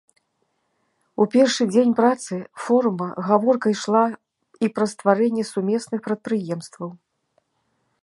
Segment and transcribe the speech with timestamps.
[1.21, 4.03] У першы дзень працы форума гаворка ішла
[4.67, 6.89] і пра стварэнне сумесных прадпрыемстваў.